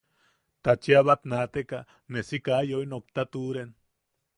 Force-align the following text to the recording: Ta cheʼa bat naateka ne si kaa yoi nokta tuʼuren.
Ta 0.63 0.71
cheʼa 0.81 1.01
bat 1.07 1.21
naateka 1.29 1.79
ne 2.11 2.19
si 2.27 2.37
kaa 2.45 2.61
yoi 2.69 2.85
nokta 2.91 3.21
tuʼuren. 3.31 3.69